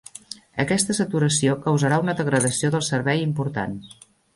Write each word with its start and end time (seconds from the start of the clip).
Aquesta 0.63 0.95
saturació 1.01 1.55
causarà 1.67 2.03
una 2.07 2.19
degradació 2.23 2.75
del 2.77 2.87
servei 2.93 3.27
important. 3.31 3.83